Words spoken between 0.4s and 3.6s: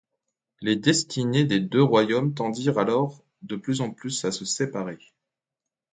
Les destinées des deux royaumes tendirent alors de